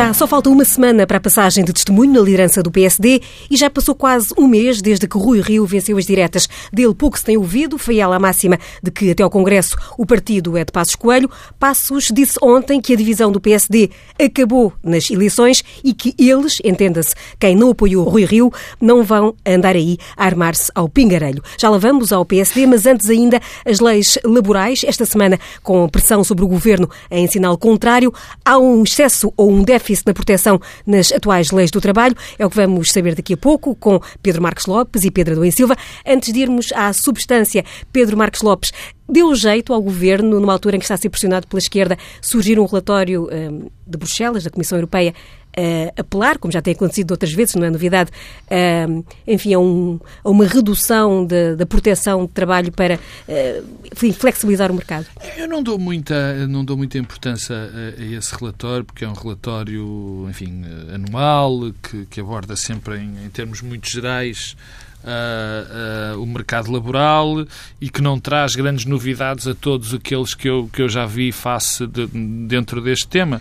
[0.00, 3.54] Já só falta uma semana para a passagem de testemunho na liderança do PSD e
[3.54, 6.48] já passou quase um mês desde que Rui Rio venceu as diretas.
[6.72, 10.06] Dele pouco se tem ouvido, foi ela a máxima de que até ao Congresso o
[10.06, 11.30] partido é de Passos Coelho.
[11.58, 17.14] Passos disse ontem que a divisão do PSD acabou nas eleições e que eles, entenda-se,
[17.38, 21.42] quem não apoiou Rui Rio, não vão andar aí a armar-se ao pingarelho.
[21.58, 24.82] Já lá vamos ao PSD, mas antes ainda as leis laborais.
[24.82, 28.10] Esta semana, com pressão sobre o governo em sinal contrário,
[28.42, 32.14] há um excesso ou um déficit déficit na proteção nas atuais leis do trabalho.
[32.38, 35.50] É o que vamos saber daqui a pouco com Pedro Marques Lopes e Pedro Adão
[35.50, 35.76] Silva.
[36.06, 38.72] Antes de irmos à substância, Pedro Marques Lopes
[39.08, 42.60] deu jeito ao governo, numa altura em que está a ser pressionado pela esquerda, surgir
[42.60, 45.12] um relatório um, de Bruxelas, da Comissão Europeia,
[45.60, 48.10] uh, apelar, como já tem acontecido outras vezes, não é novidade,
[48.46, 54.74] uh, enfim, a, um, a, uma redução da proteção de trabalho para uh, flexibilizar o
[54.74, 55.06] mercado?
[55.36, 59.12] Eu não dou muita, não dou muita importância a, a esse relatório, porque é um
[59.12, 60.62] relatório, enfim,
[60.94, 64.56] anual, que, que aborda sempre em, em termos muito gerais
[65.02, 67.46] Uh, uh, o mercado laboral
[67.80, 71.32] e que não traz grandes novidades a todos aqueles que eu, que eu já vi
[71.32, 72.06] face de,
[72.46, 73.40] dentro deste tema.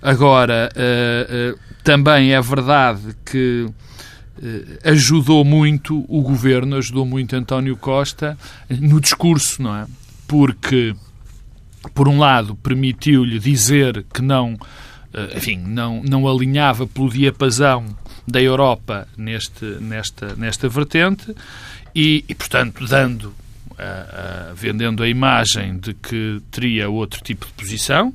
[0.00, 3.66] Agora, uh, também é verdade que
[4.84, 9.86] ajudou muito o governo, ajudou muito António Costa no discurso, não é?
[10.28, 10.94] Porque,
[11.92, 14.56] por um lado, permitiu-lhe dizer que não,
[15.34, 17.86] enfim, não, não alinhava pelo diapasão
[18.26, 21.34] da Europa neste, nesta, nesta vertente
[21.94, 27.52] e, e portanto, dando, uh, uh, vendendo a imagem de que teria outro tipo de
[27.52, 28.12] posição.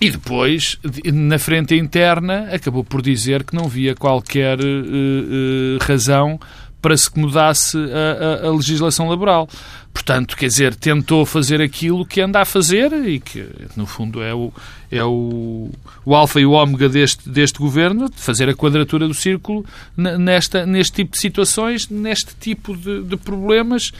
[0.00, 0.78] E depois,
[1.12, 6.38] na frente interna, acabou por dizer que não via qualquer uh, razão
[6.84, 9.48] para se que mudasse a, a, a, legislação laboral.
[9.90, 14.34] Portanto, quer dizer, tentou fazer aquilo que anda a fazer e que, no fundo, é
[14.34, 14.52] o,
[14.90, 15.70] é o,
[16.04, 19.64] o alfa e o ômega deste, deste governo, de fazer a quadratura do círculo
[19.96, 23.90] nesta, neste tipo de situações, neste tipo de, de problemas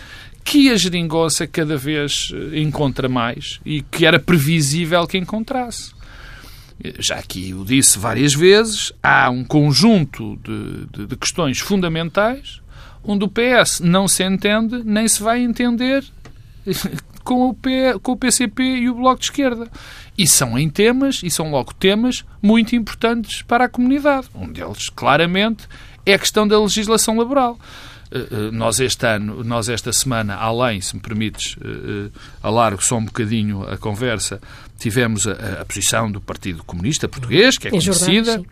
[0.44, 5.94] que a geringonça cada vez eh, encontra mais e que era previsível que encontrasse.
[6.98, 12.62] Já aqui o disse várias vezes, há um conjunto de, de, de questões fundamentais
[13.04, 16.04] onde o PS não se entende nem se vai entender
[17.24, 19.68] com o, P, com o PCP e o Bloco de Esquerda.
[20.16, 24.28] E são em temas, e são logo temas muito importantes para a comunidade.
[24.34, 25.66] Um deles, claramente,
[26.06, 27.58] é a questão da legislação laboral.
[28.12, 32.96] Eh, eh, nós este ano, nós esta semana, além, se me permites, uh, alargo só
[32.96, 34.40] um bocadinho a conversa,
[34.78, 38.44] tivemos a, a posição do Partido Comunista Português, que é conhecida.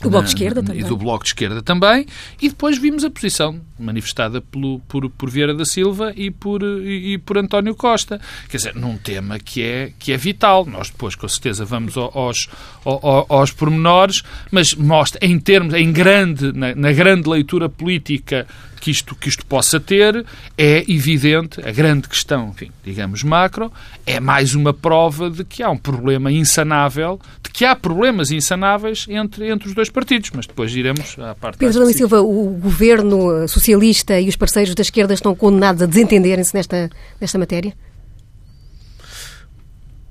[0.00, 0.80] Do Bloco de Esquerda também.
[0.80, 2.06] E do Bloco de Esquerda também.
[2.40, 7.14] E depois vimos a posição manifestada pelo, por, por Vieira da Silva e por, e,
[7.14, 8.20] e, por António Costa.
[8.48, 10.64] Quer dizer, num tema que é, que é vital.
[10.66, 12.48] Nós depois, com certeza, vamos aos,
[12.84, 18.46] aos, aos pormenores, mas mostra, em termos, em grande, na, na grande leitura política
[18.80, 20.24] que isto, que isto possa ter,
[20.56, 23.72] é evidente, a grande questão, enfim, digamos macro,
[24.06, 29.06] é mais uma prova de que há um problema insanável, de que há problemas insanáveis
[29.08, 31.58] entre, entre os dois partidos, mas depois iremos à parte...
[31.58, 36.54] Pedro Adão Silva, o governo socialista e os parceiros da esquerda estão condenados a desentenderem-se
[36.54, 36.90] nesta,
[37.20, 37.74] nesta matéria?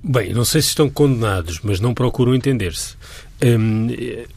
[0.04, 2.96] Bem, não sei se estão condenados, mas não procuram entender-se.
[3.44, 4.28] Hum, eh,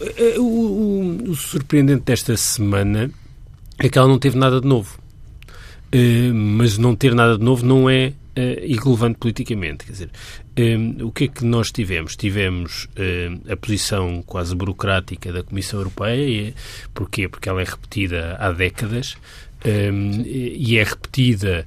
[0.00, 3.10] eh, o, o, o surpreendente desta semana
[3.78, 4.98] é que ela não teve nada de novo.
[5.94, 9.84] Uh, mas não ter nada de novo não é uh, irrelevante politicamente.
[9.84, 12.16] Quer dizer, uh, o que é que nós tivemos?
[12.16, 12.88] Tivemos
[13.48, 16.28] a posição quase burocrática da Comissão Europeia.
[16.28, 16.54] E,
[16.92, 17.28] porquê?
[17.28, 19.16] Porque ela é repetida há décadas
[19.64, 21.66] e é repetida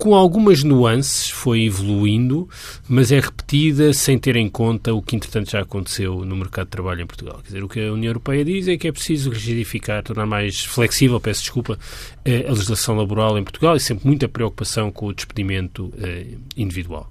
[0.00, 2.48] com algumas nuances, foi evoluindo,
[2.88, 6.70] mas é repetida sem ter em conta o que, entretanto, já aconteceu no mercado de
[6.70, 7.36] trabalho em Portugal.
[7.42, 10.64] Quer dizer, o que a União Europeia diz é que é preciso rigidificar, tornar mais
[10.64, 11.78] flexível, peço desculpa,
[12.24, 17.06] eh, a legislação laboral em Portugal e sempre muita preocupação com o despedimento eh, individual.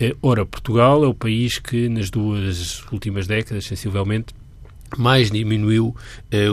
[0.00, 4.34] Eh, ora, Portugal é o país que, nas duas últimas décadas, sensivelmente,
[4.96, 5.94] mais diminuiu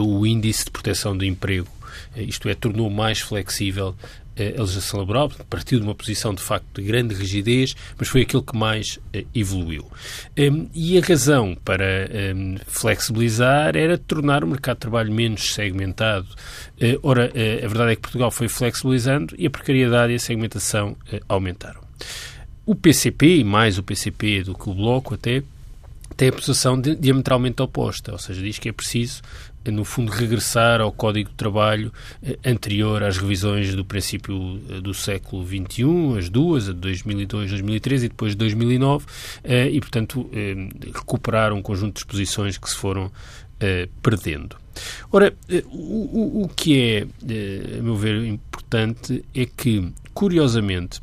[0.04, 1.68] o índice de proteção do emprego
[2.16, 3.94] isto é, tornou mais flexível
[4.36, 8.42] a legislação laboral, partiu de uma posição de facto de grande rigidez, mas foi aquilo
[8.42, 9.90] que mais uh, evoluiu.
[10.38, 16.28] Um, e a razão para um, flexibilizar era tornar o mercado de trabalho menos segmentado.
[16.80, 20.96] Uh, ora, a verdade é que Portugal foi flexibilizando e a precariedade e a segmentação
[21.28, 21.80] aumentaram.
[22.64, 25.42] O PCP, e mais o PCP do que o Bloco até,
[26.16, 29.22] tem a posição diametralmente oposta, ou seja, diz que é preciso
[29.70, 31.92] no fundo, regressar ao Código de Trabalho
[32.22, 37.50] eh, anterior às revisões do princípio eh, do século XXI, as duas, a de 2002,
[37.50, 39.06] 2013 e depois de 2009,
[39.44, 40.28] eh, e, portanto,
[40.94, 43.10] recuperar um conjunto de disposições que se foram
[44.02, 44.56] perdendo.
[45.12, 45.32] Ora,
[45.66, 51.00] o, o que é, a meu ver, importante é que, curiosamente,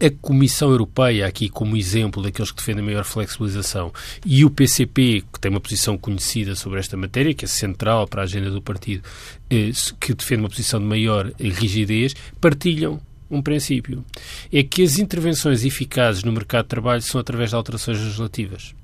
[0.00, 3.92] a Comissão Europeia, aqui como exemplo daqueles que defendem maior flexibilização,
[4.24, 8.22] e o PCP, que tem uma posição conhecida sobre esta matéria, que é central para
[8.22, 9.02] a agenda do partido,
[9.50, 13.00] eh, que defende uma posição de maior rigidez, partilham
[13.30, 14.04] um princípio.
[14.52, 18.74] É que as intervenções eficazes no mercado de trabalho são através de alterações legislativas.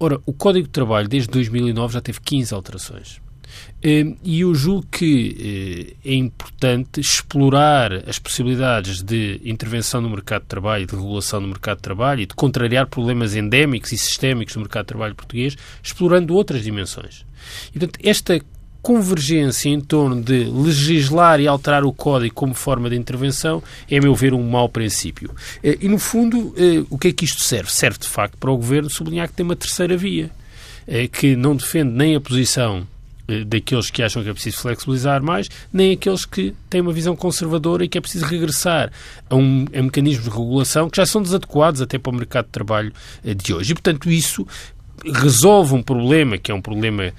[0.00, 3.20] Ora, o Código de Trabalho, desde 2009, já teve 15 alterações.
[3.84, 10.42] Hum, e eu julgo que eh, é importante explorar as possibilidades de intervenção no mercado
[10.42, 14.54] de trabalho, de regulação no mercado de trabalho e de contrariar problemas endémicos e sistémicos
[14.54, 17.24] do mercado de trabalho português, explorando outras dimensões.
[17.72, 18.40] E, portanto, esta
[18.82, 24.00] convergência em torno de legislar e alterar o código como forma de intervenção é, a
[24.00, 25.30] meu ver, um mau princípio.
[25.62, 27.70] Eh, e, no fundo, eh, o que é que isto serve?
[27.70, 30.30] Serve, de facto, para o Governo sublinhar que tem uma terceira via,
[31.12, 32.86] que não defende nem a posição
[33.46, 37.84] daqueles que acham que é preciso flexibilizar mais, nem aqueles que têm uma visão conservadora
[37.84, 38.90] e que é preciso regressar
[39.28, 42.52] a, um, a mecanismos de regulação que já são desadequados até para o mercado de
[42.52, 42.92] trabalho
[43.24, 43.72] eh, de hoje.
[43.72, 44.46] E, portanto, isso
[45.04, 47.12] resolve um problema que é um problema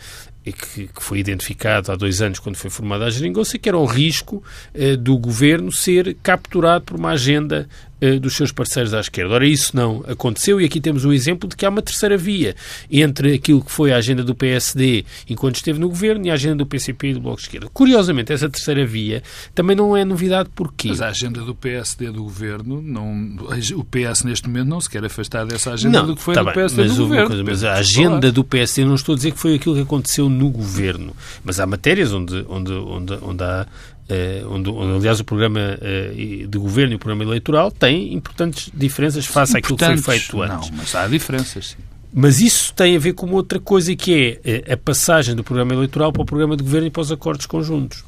[0.43, 3.85] que, que, foi identificado há dois anos quando foi formada a geringonça, que era o
[3.85, 7.88] risco eh, do governo ser capturado por uma agenda eh,
[8.21, 9.33] dos seus parceiros à esquerda.
[9.33, 12.55] Ora, isso não aconteceu e aqui temos um exemplo de que há uma terceira via
[12.89, 16.55] entre aquilo que foi a agenda do PSD enquanto esteve no governo e a agenda
[16.55, 17.67] do PCP e do Bloco de Esquerda.
[17.73, 19.21] Curiosamente, essa terceira via
[19.53, 20.89] também não é novidade porquê?
[20.89, 23.37] Mas a agenda do PSD do governo, não,
[23.75, 26.43] o PS neste momento não se quer afastar dessa agenda não, do que foi tá
[26.43, 27.27] do PSD mas do governo.
[27.27, 30.29] Coisa, mas a agenda do PSD, não estou a dizer que foi aquilo que aconteceu
[30.29, 33.67] no governo, mas há matérias onde, onde, onde, onde há
[34.09, 38.71] Uh, onde, onde, aliás, o programa uh, de governo e o programa eleitoral têm importantes
[38.73, 40.71] diferenças face àquilo que foi feito antes.
[40.71, 41.77] Não, mas há diferenças, sim.
[42.11, 45.73] Mas isso tem a ver com outra coisa que é uh, a passagem do programa
[45.73, 48.03] eleitoral para o programa de governo e para os acordos conjuntos.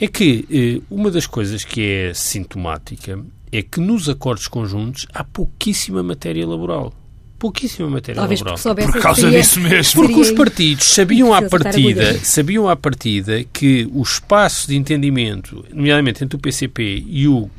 [0.00, 3.20] É que uma das coisas que é sintomática
[3.52, 6.92] é que nos acordos conjuntos há pouquíssima matéria laboral
[7.42, 8.76] pouquíssima matéria Talvez laboral.
[8.92, 10.00] Por causa seria, disso mesmo.
[10.00, 16.22] Porque os partidos sabiam à partida, sabiam à partida que o espaço de entendimento, nomeadamente
[16.22, 17.50] entre o PCP e o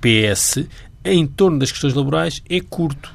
[0.00, 0.64] PS,
[1.04, 3.14] em torno das questões laborais, é curto.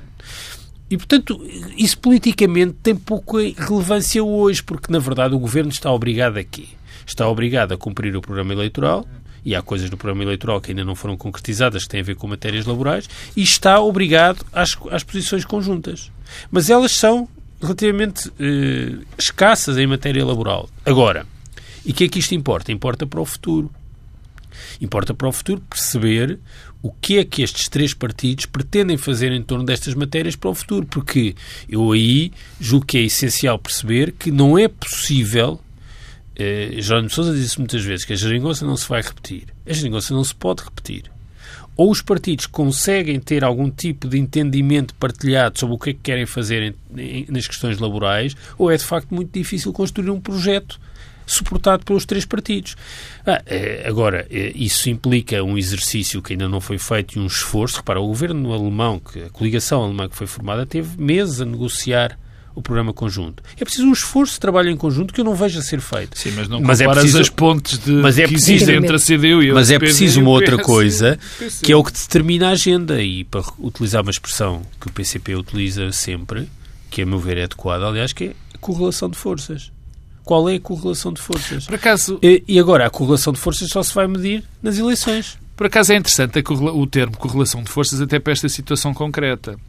[0.92, 1.44] E, portanto,
[1.76, 6.66] isso politicamente tem pouca relevância hoje, porque, na verdade, o governo está obrigado a quê?
[7.04, 9.08] Está obrigado a cumprir o programa eleitoral,
[9.44, 12.16] e há coisas no programa eleitoral que ainda não foram concretizadas que têm a ver
[12.16, 16.12] com matérias laborais, e está obrigado às, às posições conjuntas.
[16.50, 17.28] Mas elas são
[17.62, 20.70] relativamente eh, escassas em matéria laboral.
[20.86, 21.26] Agora,
[21.86, 22.72] e o que é que isto importa?
[22.72, 23.72] Importa para o futuro.
[24.80, 26.40] Importa para o futuro perceber
[26.82, 30.56] o que é que estes três partidos pretendem fazer em torno destas matérias para o
[30.56, 31.36] futuro, porque
[31.70, 35.60] eu aí julgo que é essencial perceber que não é possível
[36.36, 39.46] eh, Jerónimo Sousa disse muitas vezes que a geringonça não se vai repetir.
[39.66, 41.12] A geringonça não se pode repetir.
[41.78, 46.00] Ou os partidos conseguem ter algum tipo de entendimento partilhado sobre o que é que
[46.00, 50.20] querem fazer em, em, nas questões laborais, ou é de facto muito difícil construir um
[50.20, 50.80] projeto
[51.26, 52.76] suportado pelos três partidos.
[53.26, 57.26] Ah, eh, agora, eh, isso implica um exercício que ainda não foi feito e um
[57.26, 57.78] esforço.
[57.78, 62.18] Repara, o governo alemão, que, a coligação alemã que foi formada, teve meses a negociar
[62.56, 63.44] o programa conjunto.
[63.60, 66.18] É preciso um esforço de trabalho em conjunto que eu não vejo a ser feito.
[66.18, 69.44] Sim, mas não mas é preciso, as pontes de, mas é existem entre a CDU
[69.44, 71.18] e o Mas é preciso uma outra coisa,
[71.62, 73.02] que é o que determina a agenda.
[73.02, 76.48] E para utilizar uma expressão que o PCP utiliza sempre,
[76.90, 79.72] que a meu ver é adequada, aliás, que é a correlação de forças.
[80.24, 81.66] Qual é a correlação de forças?
[81.66, 82.20] Por acaso...
[82.22, 85.38] E, e agora, a correlação de forças só se vai medir nas eleições.
[85.62, 89.60] Por acaso é interessante o termo correlação de forças até para esta situação concreta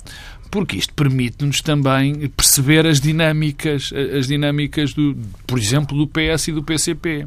[0.53, 5.17] porque isto permite-nos também perceber as dinâmicas, as dinâmicas do,
[5.47, 7.27] por exemplo, do PS e do PCP.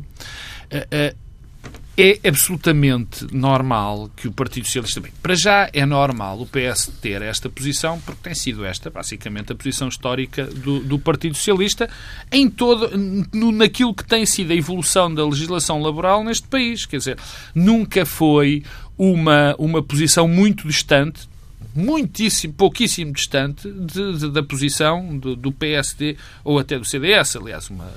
[1.97, 4.99] É absolutamente normal que o Partido Socialista.
[4.99, 9.53] Bem, para já é normal o PS ter esta posição, porque tem sido esta, basicamente,
[9.53, 11.89] a posição histórica do, do Partido Socialista
[12.29, 12.95] em todo,
[13.33, 16.85] no, naquilo que tem sido a evolução da legislação laboral neste país.
[16.85, 17.17] Quer dizer,
[17.55, 18.61] nunca foi
[18.97, 21.29] uma, uma posição muito distante,
[21.75, 27.35] muitíssimo, pouquíssimo distante de, de, da posição do, do, PSD ou até do CDS.
[27.35, 27.91] Aliás, uma,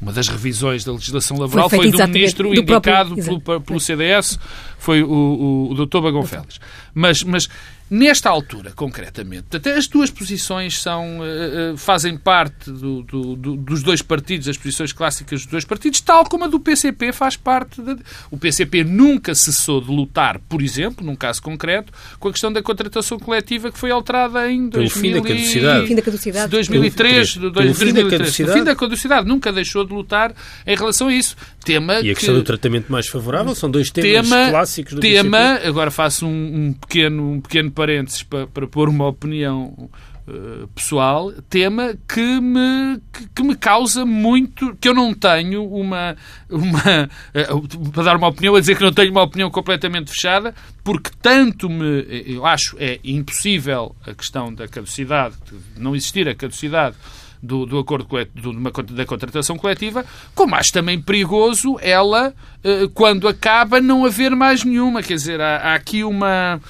[0.00, 3.80] uma das revisões da legislação laboral foi, foi do ministro do indicado próprio, pelo, pelo
[3.80, 4.38] CDS,
[4.78, 6.00] foi o, o, o Dr.
[6.00, 6.60] Bagão Félix.
[6.94, 7.48] Mas, mas
[7.90, 13.56] Nesta altura, concretamente, até as duas posições são, uh, uh, fazem parte do, do, do,
[13.56, 17.36] dos dois partidos, as posições clássicas dos dois partidos, tal como a do PCP faz
[17.36, 17.80] parte.
[17.80, 17.96] De...
[18.30, 22.62] O PCP nunca cessou de lutar, por exemplo, num caso concreto, com a questão da
[22.62, 25.86] contratação coletiva que foi alterada em 2000 fim da caducidade.
[25.86, 26.50] Fim da caducidade.
[26.50, 27.32] 2003.
[27.32, 27.78] Pelo, pelo 2003.
[27.78, 28.50] Fim da caducidade.
[28.50, 29.28] O fim da caducidade.
[29.28, 30.34] Nunca deixou de lutar
[30.66, 31.36] em relação a isso.
[31.64, 32.40] Tema e a questão que...
[32.40, 35.68] do tratamento mais favorável são dois temas tema, clássicos do tema, PCP.
[35.68, 39.88] agora faço um, um pequeno, um pequeno parênteses para, para pôr uma opinião
[40.26, 43.00] uh, pessoal, tema que me,
[43.32, 46.16] que, me causa muito, que eu não tenho uma,
[46.50, 47.08] uma
[47.54, 51.10] uh, para dar uma opinião, a dizer que não tenho uma opinião completamente fechada, porque
[51.22, 56.96] tanto me, eu acho, é impossível a questão da caducidade, de não existir a caducidade
[57.40, 60.04] do, do acordo do, da contratação coletiva,
[60.34, 65.00] como acho também perigoso ela, uh, quando acaba, não haver mais nenhuma.
[65.00, 66.60] Quer dizer, há, há aqui uma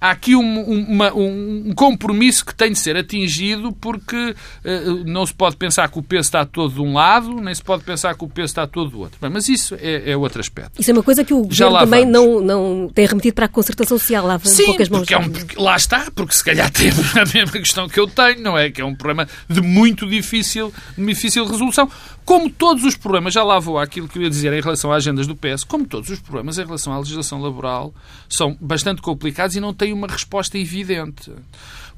[0.00, 4.16] há aqui um, uma, um, compromisso que tem de ser atingido porque
[4.64, 7.62] uh, não se pode pensar que o peso está todo de um lado, nem se
[7.62, 9.18] pode pensar que o peso está todo do outro.
[9.20, 10.80] Bem, mas isso é, é, outro aspecto.
[10.80, 13.48] Isso é uma coisa que o Já governo também não, não tem remetido para a
[13.48, 15.00] concertação social, lá Sim, poucas mãos.
[15.00, 18.06] Porque é um, porque, lá está, porque se calhar tem a mesma questão que eu
[18.06, 18.70] tenho, não é?
[18.70, 21.90] Que é um problema de muito difícil, difícil resolução.
[22.24, 24.96] Como todos os problemas, já lá vou àquilo que eu ia dizer em relação às
[24.96, 27.94] agendas do PS, como todos os problemas em relação à legislação laboral
[28.28, 31.32] são bastante complicados e não têm uma resposta evidente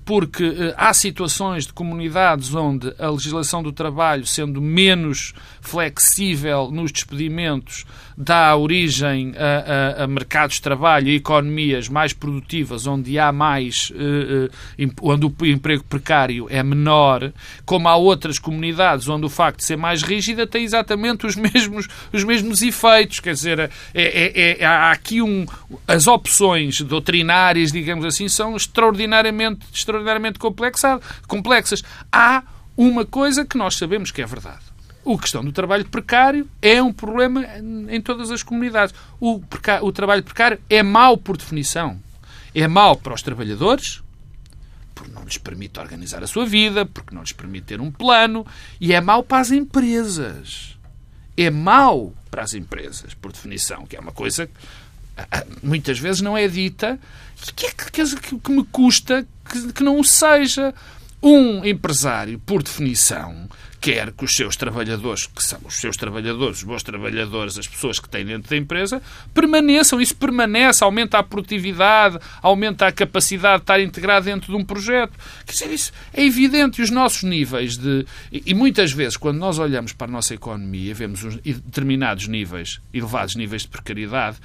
[0.09, 6.91] porque eh, há situações de comunidades onde a legislação do trabalho, sendo menos flexível nos
[6.91, 7.85] despedimentos,
[8.17, 13.93] dá origem a, a, a mercados de trabalho e economias mais produtivas, onde há mais,
[13.95, 17.31] eh, eh, onde o emprego precário é menor,
[17.67, 21.87] como há outras comunidades onde o facto de ser mais rígida tem exatamente os mesmos,
[22.11, 23.21] os mesmos efeitos.
[23.21, 25.45] Quer dizer, é, é, é, há aqui um.
[25.87, 29.98] As opções doutrinárias, digamos assim, são extraordinariamente, extraordinariamente
[31.27, 31.83] complexas.
[32.13, 32.43] Há
[32.77, 34.63] uma coisa que nós sabemos que é verdade.
[35.07, 37.45] A questão do trabalho precário é um problema
[37.89, 38.95] em todas as comunidades.
[39.19, 39.41] O,
[39.83, 41.99] o trabalho precário é mau por definição.
[42.55, 44.03] É mau para os trabalhadores,
[44.95, 48.47] porque não lhes permite organizar a sua vida, porque não lhes permite ter um plano,
[48.81, 50.77] e é mau para as empresas.
[51.37, 54.53] É mau para as empresas, por definição, que é uma coisa que
[55.63, 56.99] muitas vezes não é dita
[57.47, 60.75] e que, é que, que me custa que, que não o seja.
[61.21, 63.49] Um empresário, por definição,
[63.81, 67.99] quer que os seus trabalhadores, que são os seus trabalhadores, os bons trabalhadores, as pessoas
[67.99, 69.03] que têm dentro da empresa,
[69.35, 70.01] permaneçam.
[70.01, 75.13] Isso permanece, aumenta a produtividade, aumenta a capacidade de estar integrado dentro de um projeto.
[75.45, 76.81] Quer dizer, isso é evidente.
[76.81, 78.07] E os nossos níveis de.
[78.31, 83.63] E muitas vezes, quando nós olhamos para a nossa economia, vemos determinados níveis, elevados níveis
[83.63, 84.37] de precariedade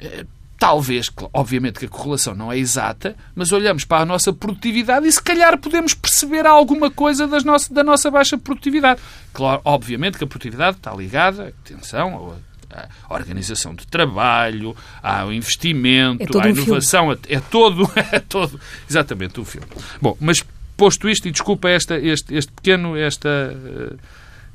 [0.00, 0.24] eh,
[0.60, 5.10] Talvez, obviamente que a correlação não é exata, mas olhamos para a nossa produtividade e
[5.10, 9.00] se calhar podemos perceber alguma coisa das nossa, da nossa baixa produtividade.
[9.32, 12.36] Claro, obviamente que a produtividade está ligada, atenção,
[12.70, 19.40] à organização de trabalho, ao investimento, é à inovação, um é todo, é todo exatamente
[19.40, 19.66] o filme.
[19.98, 20.44] Bom, mas
[20.76, 23.56] posto isto, e desculpa esta, este, este pequeno, esta,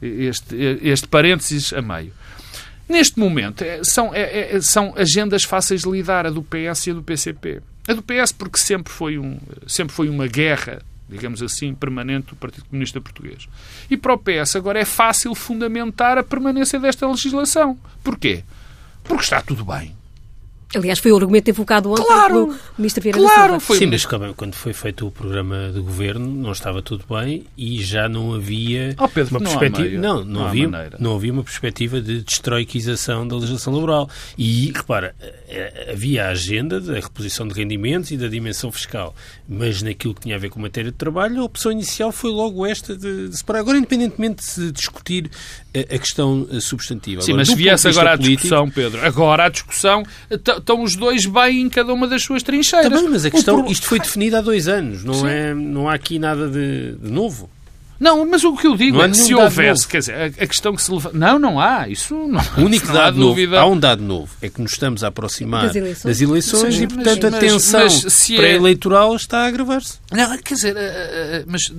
[0.04, 2.14] eh, este, este parênteses a meio.
[2.88, 6.92] Neste momento, é, são, é, é, são agendas fáceis de lidar, a do PS e
[6.92, 7.62] a do PCP.
[7.88, 9.38] A do PS porque sempre foi, um,
[9.68, 13.48] sempre foi uma guerra, digamos assim, permanente do Partido Comunista Português.
[13.90, 17.78] E para o PS agora é fácil fundamentar a permanência desta legislação.
[18.04, 18.44] Porquê?
[19.04, 19.96] Porque está tudo bem.
[20.76, 23.60] Aliás, foi o argumento evocado ontem claro, pelo Ministro Vieira claro, da Silva.
[23.60, 23.78] Foi...
[23.78, 24.06] Sim, mas
[24.36, 28.96] quando foi feito o programa de governo não estava tudo bem e já não havia
[29.00, 30.02] oh, Pedro, uma não perspectiva.
[30.02, 34.10] Não, não, não, havia, não havia uma perspectiva de destroiquização da legislação laboral.
[34.38, 35.16] E, repara,
[35.92, 39.16] havia a agenda da reposição de rendimentos e da dimensão fiscal,
[39.48, 42.66] mas naquilo que tinha a ver com matéria de trabalho, a opção inicial foi logo
[42.66, 43.60] esta de, de separar.
[43.60, 45.30] Agora, independentemente de se discutir
[45.74, 47.22] a, a questão eh, substantiva.
[47.22, 51.26] Sim, agora, mas se viesse agora à discussão, Pedro, agora à discussão, estão os dois
[51.26, 52.92] bem em cada uma das suas trincheiras.
[52.92, 56.18] Também, mas a questão, isto foi definido há dois anos, não, é, não há aqui
[56.20, 57.50] nada de, de novo.
[58.00, 60.76] Não, mas o que eu digo é que se houvesse, quer dizer, a, a, questão
[60.76, 61.18] que se levanta.
[61.18, 61.88] Não, não há.
[61.88, 62.44] Isso não.
[62.58, 65.76] O único dado novo, há um dado novo, é que nos estamos a aproximar das
[65.76, 69.16] eleições, das eleições Sim, e, portanto, mas, a tensão é- pré-eleitoral é...
[69.16, 70.00] está a agravar-se.
[70.12, 71.72] Não, quer dizer, eh, eh, mas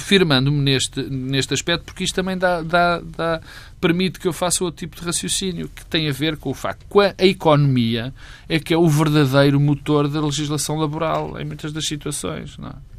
[0.00, 3.40] firmando-me neste, neste aspecto, porque isto também dá, dá, dá,
[3.80, 6.86] permite que eu faça outro tipo de raciocínio, que tem a ver com o facto
[6.90, 8.12] que a economia
[8.48, 12.56] é que é o verdadeiro motor da legislação laboral em muitas das situações.
[12.58, 12.95] Não é?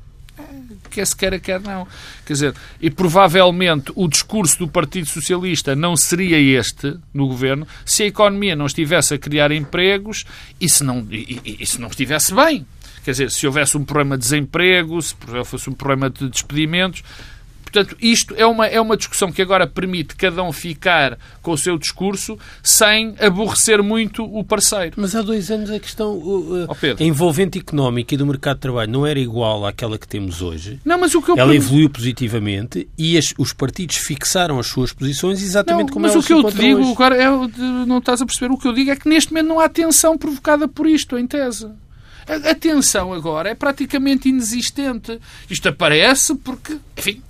[0.89, 1.87] Quer se queira, quer não.
[2.25, 8.03] Quer dizer, e provavelmente o discurso do Partido Socialista não seria este no governo se
[8.03, 10.25] a economia não estivesse a criar empregos
[10.59, 12.65] e se não, e, e, e se não estivesse bem.
[13.03, 15.15] Quer dizer, se houvesse um problema de desemprego, se
[15.45, 17.03] fosse um problema de despedimentos,
[17.71, 21.57] Portanto, isto é uma, é uma discussão que agora permite cada um ficar com o
[21.57, 24.93] seu discurso sem aborrecer muito o parceiro.
[24.95, 28.89] Mas há dois anos a questão uh, oh, envolvente económica e do mercado de trabalho
[28.89, 30.79] não era igual àquela que temos hoje.
[30.85, 34.93] Não, mas o que eu Ela evoluiu positivamente e as, os partidos fixaram as suas
[34.93, 36.91] posições exatamente não, como elas Mas o que eu te digo, hoje.
[36.93, 37.27] agora, é,
[37.85, 40.17] não estás a perceber, o que eu digo é que neste momento não há tensão
[40.17, 41.67] provocada por isto, em tese.
[42.27, 45.17] A tensão agora é praticamente inexistente.
[45.49, 47.21] Isto aparece porque, enfim,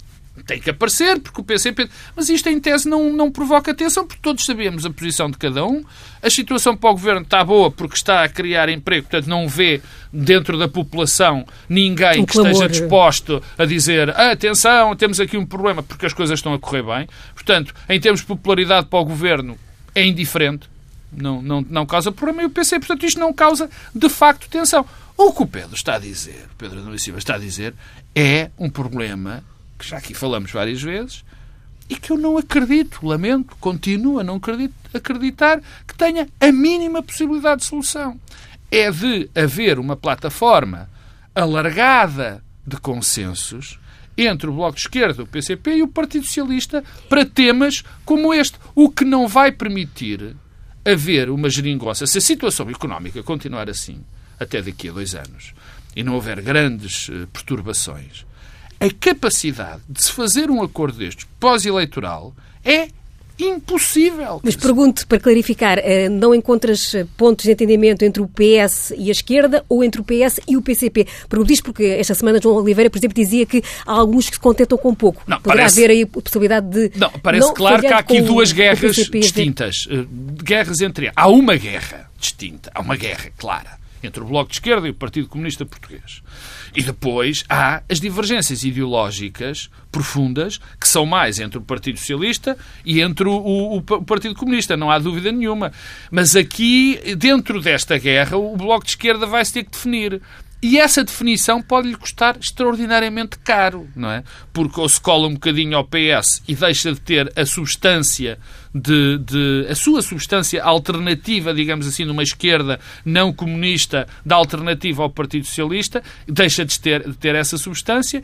[0.46, 1.90] tem que aparecer, porque o PCP.
[2.16, 5.66] Mas isto, em tese, não, não provoca tensão, porque todos sabemos a posição de cada
[5.66, 5.84] um.
[6.22, 9.82] A situação para o governo está boa porque está a criar emprego, portanto, não vê
[10.12, 15.84] dentro da população ninguém que esteja disposto a dizer ah, atenção, temos aqui um problema,
[15.84, 17.08] porque as coisas estão a correr bem.
[17.34, 19.58] Portanto, em termos de popularidade para o governo,
[19.94, 20.70] é indiferente.
[21.12, 22.44] Não, não, não causa problema.
[22.44, 24.86] E o PC, portanto, isto não causa de facto tensão.
[25.16, 27.74] O que o Pedro está a dizer, Pedro Adão Silva está a dizer,
[28.14, 29.44] é um problema
[29.78, 31.24] que já aqui falamos várias vezes,
[31.90, 34.42] e que eu não acredito, lamento, continuo a não
[34.94, 38.20] acreditar que tenha a mínima possibilidade de solução.
[38.70, 40.90] É de haver uma plataforma
[41.34, 43.80] alargada de consensos
[44.18, 48.58] entre o Bloco de Esquerda, o PCP e o Partido Socialista para temas como este,
[48.76, 50.36] o que não vai permitir
[50.84, 52.08] haver uma geringonça.
[52.08, 54.04] Se a situação económica continuar assim
[54.40, 55.54] até daqui a dois anos
[55.96, 58.26] e não houver grandes eh, perturbações,
[58.80, 62.90] a capacidade de se fazer um acordo destes pós-eleitoral é
[63.40, 64.42] impossível.
[64.44, 69.10] Mas pergunto, para clarificar, eh, não encontras eh, pontos de entendimento entre o PS e
[69.10, 71.06] a esquerda ou entre o PS e o PCP?
[71.30, 74.40] Pergunto isto porque esta semana João Oliveira, por exemplo, dizia que há alguns que se
[74.40, 75.22] contentam com pouco.
[75.28, 75.80] Não, Poderá parece...
[75.80, 76.98] haver aí a possibilidade de...
[76.98, 79.88] Não, parece não claro que há aqui duas guerras distintas.
[79.90, 80.06] Eh,
[80.44, 81.12] guerras entre...
[81.16, 84.94] Há uma guerra distinta, há uma guerra clara entre o Bloco de Esquerda e o
[84.94, 86.22] Partido Comunista Português.
[86.76, 93.02] E depois há as divergências ideológicas profundas, que são mais entre o Partido Socialista e
[93.02, 95.72] entre o, o, o, Partido Comunista, não há dúvida nenhuma.
[96.12, 100.22] Mas aqui, dentro desta guerra, o Bloco de Esquerda vai se ter que definir.
[100.60, 104.24] E essa definição pode-lhe custar extraordinariamente caro, não é?
[104.52, 108.40] Porque ou se cola um bocadinho ao PS e deixa de ter a substância
[108.74, 115.12] de, de, a sua substância alternativa, digamos assim, numa esquerda não comunista da alternativa ao
[115.12, 118.24] Partido Socialista, deixa de ter, de ter essa substância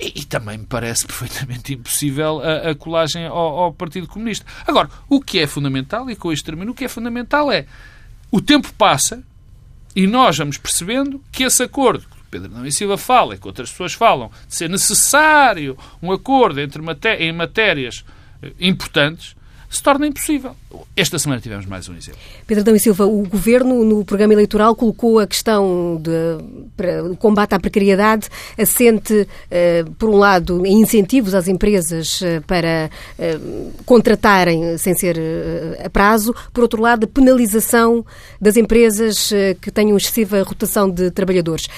[0.00, 4.46] e, e, também me parece perfeitamente impossível a, a colagem ao, ao, Partido Comunista.
[4.66, 7.66] Agora, o que é fundamental, e com isto termino, o que é fundamental é
[8.30, 9.22] o tempo passa,
[9.94, 13.46] e nós vamos percebendo que esse acordo que Pedro Não e Silva fala e que
[13.46, 18.04] outras pessoas falam de ser necessário um acordo entre maté em matérias
[18.42, 19.36] eh, importantes
[19.74, 20.54] se torna impossível.
[20.96, 22.20] Esta semana tivemos mais um exemplo.
[22.46, 27.60] Pedro Dão e Silva, o Governo, no programa eleitoral, colocou a questão do combate à
[27.60, 33.38] precariedade assente, eh, por um lado, em incentivos às empresas eh, para eh,
[33.84, 35.16] contratarem sem ser
[35.84, 38.04] a prazo, por outro lado, a penalização
[38.40, 41.68] das empresas que tenham excessiva rotação de trabalhadores.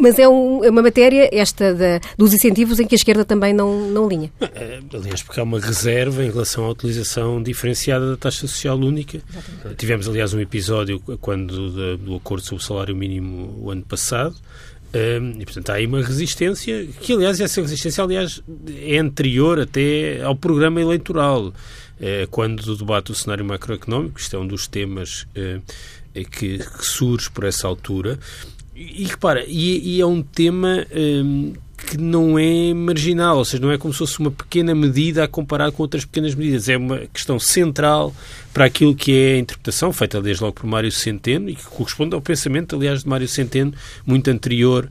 [0.00, 3.52] Mas é, um, é uma matéria, esta da, dos incentivos, em que a esquerda também
[3.52, 4.32] não, não linha.
[4.40, 9.18] É, aliás, porque há uma reserva em relação à utilização diferenciada da taxa social única.
[9.18, 9.76] Exatamente.
[9.76, 14.34] Tivemos, aliás, um episódio quando do, do acordo sobre o salário mínimo o ano passado.
[14.92, 18.42] Um, e, portanto, há aí uma resistência, que, aliás, essa resistência, aliás,
[18.82, 21.52] é anterior até ao programa eleitoral.
[22.00, 25.60] É, quando do debate do cenário macroeconómico, isto é um dos temas é,
[26.14, 28.18] que, que surge por essa altura,
[28.80, 33.70] e repara, e, e é um tema hum, que não é marginal, ou seja, não
[33.70, 36.68] é como se fosse uma pequena medida a comparar com outras pequenas medidas.
[36.68, 38.14] É uma questão central
[38.54, 42.14] para aquilo que é a interpretação, feita desde logo por Mário Centeno, e que corresponde
[42.14, 43.74] ao pensamento, aliás, de Mário Centeno,
[44.06, 44.88] muito anterior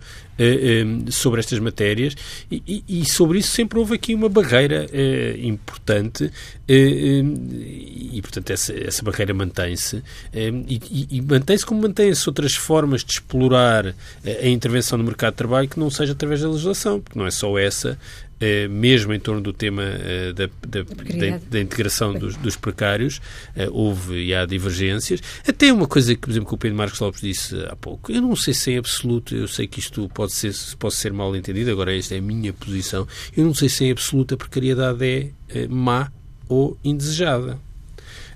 [1.11, 2.15] sobre estas matérias,
[2.49, 6.31] e, e, sobre isso sempre houve aqui uma barreira uh, importante,
[6.67, 13.95] e, portanto, essa, essa barreira mantém-se, e, e mantém-se como mantém-se outras formas de explorar
[14.25, 17.31] a intervenção no mercado de trabalho que não seja através da legislação, porque não é
[17.31, 18.28] só essa eh,
[18.69, 23.21] mesmo em torno do tema eh, da, da, da, da integração dos, dos precários,
[23.55, 25.21] eh, houve e há divergências.
[25.47, 28.21] Até uma coisa que, por exemplo, que o Pedro Marcos Lopes disse há pouco, eu
[28.21, 31.69] não sei se é absoluto, eu sei que isto pode ser, pode ser mal entendido,
[31.71, 35.67] agora esta é a minha posição, eu não sei se em absoluto a precariedade é
[35.67, 36.11] má
[36.47, 37.59] ou indesejada.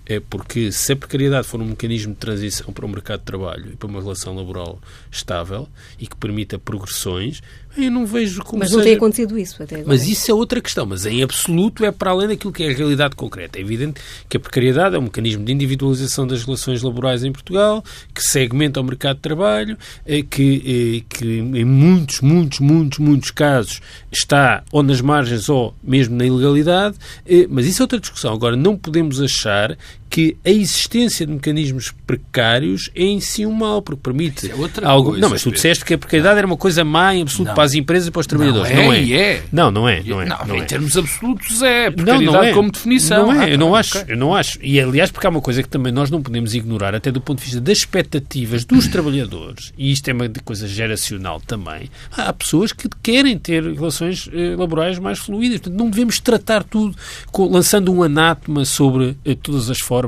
[0.06, 3.72] É porque se a precariedade for um mecanismo de transição para o mercado de trabalho
[3.72, 7.42] e para uma relação laboral estável e que permita progressões,
[7.78, 8.90] Eu não vejo como Mas não seja...
[8.90, 9.90] tem acontecido isso até agora.
[9.90, 10.86] Mas isso é outra questão.
[10.86, 13.58] Mas em absoluto é para além daquilo que é a realidade concreta.
[13.58, 17.84] É evidente que a precariedade é um mecanismo de individualização das relações laborais em Portugal,
[18.14, 23.32] que segmenta o mercado de trabalho, eh, que, eh, que em muitos, muitos, muitos, muitos
[23.32, 23.82] casos
[24.12, 26.96] está ou nas margens ou mesmo na ilegalidade.
[27.26, 28.34] Eh, mas isso é outra discussão.
[28.34, 29.78] Agora, não podemos achar
[30.14, 34.88] que a existência de mecanismos precários é em si um mal, porque permite é outra
[34.88, 35.10] algo.
[35.10, 37.56] Coisa, não, mas tu disseste que a precariedade era uma coisa má em absoluto não.
[37.56, 38.72] para as empresas e para os trabalhadores.
[38.72, 39.12] Não é, não é.
[39.12, 39.44] é.
[39.52, 40.04] Não, não é.
[40.04, 40.66] Não, é, não, não em é.
[40.66, 41.90] termos absolutos é.
[41.90, 42.54] Precariedade não, não é.
[42.54, 43.26] como definição.
[43.26, 43.80] Não é, ah, eu não okay.
[43.80, 43.98] acho.
[44.08, 44.60] Eu não acho.
[44.62, 47.40] E aliás, porque há uma coisa que também nós não podemos ignorar, até do ponto
[47.40, 51.90] de vista das expectativas dos trabalhadores, e isto é uma coisa geracional também.
[52.12, 55.60] Há pessoas que querem ter relações eh, laborais mais fluídas.
[55.60, 56.96] Portanto, não devemos tratar tudo
[57.36, 60.03] lançando um anátema sobre eh, todas as formas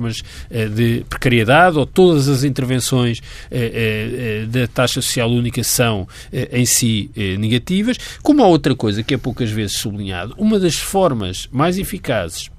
[0.49, 6.07] eh, de precariedade ou todas as intervenções eh, eh, da taxa social única são
[6.51, 7.97] em si negativas.
[8.21, 12.49] Como há outra coisa que é poucas vezes sublinhado, uma das formas mais eficazes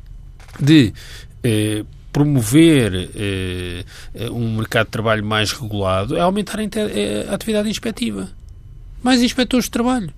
[0.61, 0.93] de
[2.13, 3.11] promover
[4.33, 8.29] um mercado de trabalho mais regulado é aumentar a atividade inspectiva.
[9.03, 10.13] Mais inspectores de trabalho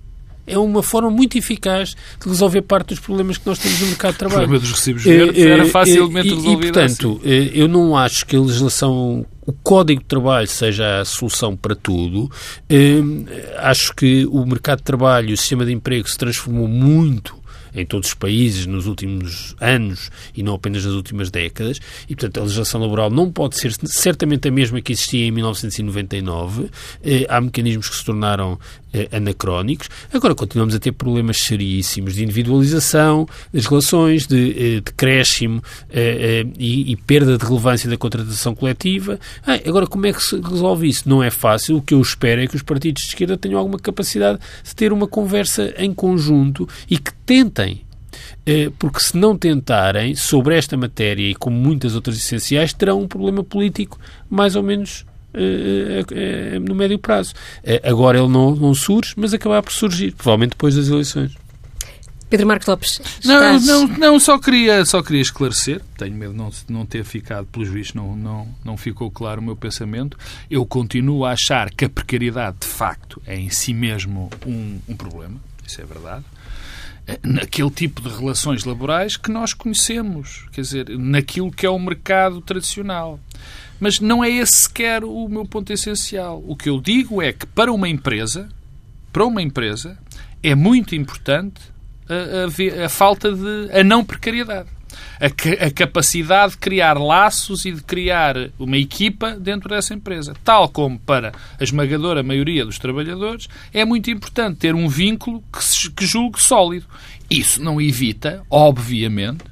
[0.49, 4.13] é uma forma muito eficaz de resolver parte dos problemas que nós temos no mercado
[4.13, 4.39] de trabalho.
[4.39, 6.51] O problema dos recibos verdes era facilmente resolvido.
[6.51, 7.51] E, portanto, assim.
[7.53, 12.29] eu não acho que a legislação, o Código de Trabalho seja a solução para tudo.
[13.57, 17.39] Acho que o mercado de trabalho, o sistema de emprego se transformou muito
[17.73, 22.39] em todos os países nos últimos anos e não apenas nas últimas décadas, e portanto
[22.39, 26.69] a legislação laboral não pode ser certamente a mesma que existia em 1999.
[27.03, 29.89] Eh, há mecanismos que se tornaram eh, anacrónicos.
[30.13, 35.61] Agora continuamos a ter problemas seríssimos de individualização das relações, de eh, decréscimo
[36.57, 39.19] e, e, perda de relevância da contratação coletiva.
[39.45, 41.07] Ah, agora, como é que se resolve isso?
[41.07, 41.77] Não é fácil.
[41.77, 44.91] O que eu espero é que os partidos de esquerda tenham alguma capacidade de ter
[44.91, 47.81] uma conversa em conjunto e que tentem
[48.45, 53.07] eh, porque se não tentarem sobre esta matéria e como muitas outras essenciais, terão um
[53.07, 53.99] problema político
[54.29, 55.08] mais ou menos eh, eh,
[56.67, 57.33] no médio prazo.
[57.83, 61.35] Agora ele não, não surge, mas acabar por surgir, provavelmente depois das eleições.
[62.29, 63.01] Pedro Marcos Lopes.
[63.25, 63.65] Não, estás...
[63.65, 65.81] não, não, só queria, só queria esclarecer.
[65.97, 69.43] Tenho medo de não, não ter ficado, pelos vistos, não, não, não ficou claro o
[69.43, 70.15] meu pensamento.
[70.49, 74.95] Eu continuo a achar que a precariedade, de facto, é em si mesmo um, um
[74.95, 75.37] problema.
[75.65, 76.23] Isso é verdade
[77.23, 82.39] naquele tipo de relações laborais que nós conhecemos, quer dizer, naquilo que é o mercado
[82.39, 83.19] tradicional.
[83.79, 86.43] Mas não é esse sequer o meu ponto essencial.
[86.45, 88.49] O que eu digo é que para uma empresa,
[89.11, 89.97] para uma empresa,
[90.43, 91.61] é muito importante
[92.07, 94.69] a, a, a falta de a não precariedade
[95.19, 100.33] a, a, capacidade de criar laços e de criar uma equipa dentro dessa empresa.
[100.43, 105.63] Tal como para a esmagadora maioria dos trabalhadores, é muito importante ter um vínculo que,
[105.63, 106.85] se, que julgue sólido.
[107.29, 109.43] Isso não evita, obviamente,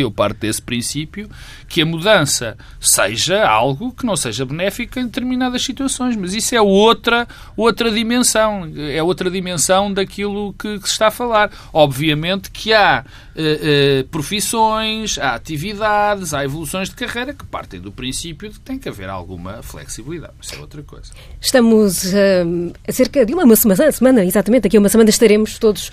[0.00, 1.28] eu parto desse princípio,
[1.68, 6.16] que a mudança seja algo que não seja benéfico em determinadas situações.
[6.16, 8.70] Mas isso é outra, outra dimensão.
[8.76, 11.50] É outra dimensão daquilo que, que se está a falar.
[11.72, 13.04] Obviamente que há
[13.36, 18.60] uh, uh, profissões, há atividades, há evoluções de carreira que partem do princípio de que
[18.60, 20.34] tem que haver alguma flexibilidade.
[20.40, 21.12] Isso é outra coisa.
[21.40, 25.92] Estamos uh, a cerca de uma semana, semana, exatamente, daqui a uma semana estaremos todos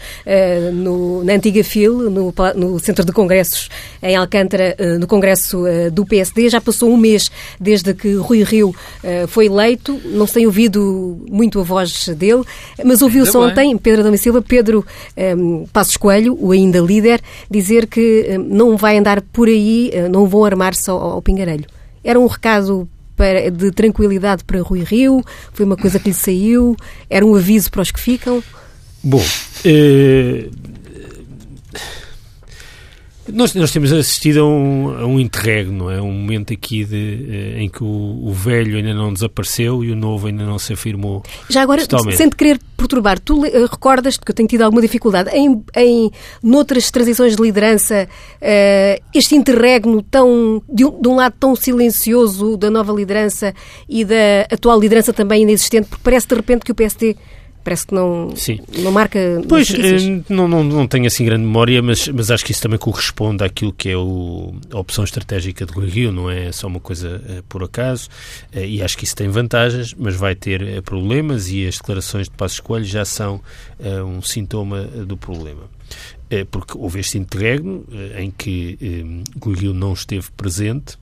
[0.73, 3.69] no, na antiga FIL, no, no Centro de Congressos
[4.03, 6.49] em Alcântara, no Congresso do PSD.
[6.49, 8.75] Já passou um mês desde que Rui Rio
[9.27, 12.43] foi eleito, não se tem ouvido muito a voz dele,
[12.83, 14.85] mas ouviu-se ontem Pedro Adão e Silva, Pedro
[15.37, 20.07] um, Passos Coelho, o ainda líder, dizer que eh, não vai andar por aí, eh,
[20.07, 21.65] não vão armar-se ao, ao pingarelho.
[22.03, 25.23] Era um recado para, de tranquilidade para Rui Rio?
[25.53, 26.75] Foi uma coisa que lhe saiu?
[27.09, 28.43] Era um aviso para os que ficam?
[29.03, 29.23] Bom,
[29.65, 30.49] eh,
[33.33, 35.99] nós, nós temos assistido a um, a um interregno, é?
[35.99, 39.95] Um momento aqui de, eh, em que o, o, velho ainda não desapareceu e o
[39.95, 41.23] novo ainda não se afirmou.
[41.49, 42.17] Já agora, totalmente.
[42.17, 46.11] sem te querer perturbar, tu uh, recordas que eu tenho tido alguma dificuldade em, em
[46.43, 52.55] noutras transições de liderança, uh, este interregno tão, de um, de um, lado tão silencioso
[52.55, 53.53] da nova liderança
[53.89, 57.15] e da atual liderança também ainda existente, porque parece de repente que o PSD
[57.63, 58.59] parece que não, Sim.
[58.79, 59.19] não marca.
[59.47, 62.77] Pois, eh, não, não, não tenho assim grande memória, mas, mas acho que isso também
[62.77, 67.21] corresponde àquilo que é o, a opção estratégica do Rio, não é só uma coisa
[67.23, 68.09] uh, por acaso,
[68.53, 72.27] uh, e acho que isso tem vantagens, mas vai ter uh, problemas e as declarações
[72.27, 73.41] de Passos Coelho já são
[74.05, 75.63] um sintoma do problema.
[76.49, 77.85] Porque houve este interregno
[78.17, 80.97] em que o Rio não esteve presente,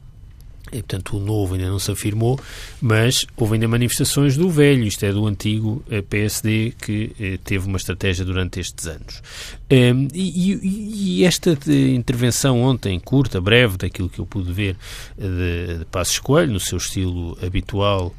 [0.71, 2.39] E, portanto, o novo ainda não se afirmou,
[2.82, 7.67] mas houve ainda manifestações do velho, isto é, do antigo eh, PSD, que eh, teve
[7.67, 9.21] uma estratégia durante estes anos.
[9.69, 14.78] Um, e, e, e, esta intervenção ontem, curta, breve, daquilo que eu pude ver
[15.17, 18.13] de, de Passos Coelho, no seu estilo habitual,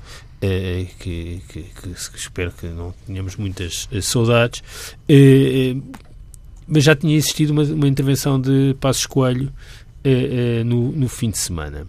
[0.44, 4.60] Uh, que, que, que, espero que não tenhamos muitas uh, saudades,
[5.08, 5.80] uh,
[6.66, 9.52] mas já tinha existido uma, uma intervenção de Passos Coelho
[10.04, 11.86] uh, no, no, fim de semana.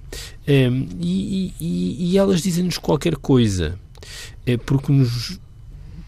[0.48, 3.78] Um, ehm, e, e, e, elas dizem-nos qualquer coisa,
[4.48, 5.40] uh, porque nos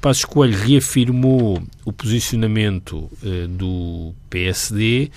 [0.02, 3.10] Passos Coelho reafirmou o posicionamento
[3.50, 5.10] do PSD,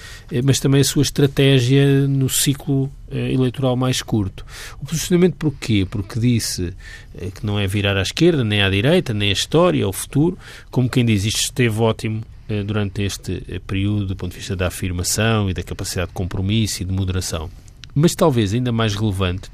[0.43, 4.47] mas também a sua estratégia no ciclo eleitoral mais curto.
[4.81, 5.87] O posicionamento porquê?
[5.91, 6.73] Porque disse
[7.35, 10.39] que não é virar à esquerda, nem à direita, nem a história, o futuro,
[10.71, 12.23] como quem diz isto esteve ótimo
[12.65, 16.83] durante este eh, período do ponto de vista da afirmação e da capacidade de compromisso
[16.83, 17.51] e de moderação.
[17.95, 19.51] Mas talvez ainda mais relevante